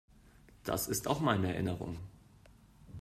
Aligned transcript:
Das 0.63 0.87
ist 0.87 1.07
auch 1.07 1.19
meine 1.19 1.53
Erinnerung. 1.53 1.99